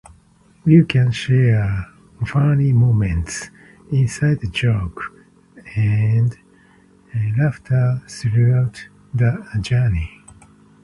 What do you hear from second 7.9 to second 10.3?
throughout the journey.